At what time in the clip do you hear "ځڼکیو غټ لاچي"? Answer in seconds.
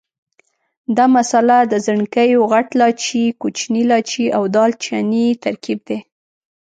1.85-3.23